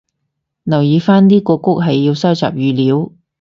[0.63, 3.11] 留意返呢個谷係要收集語料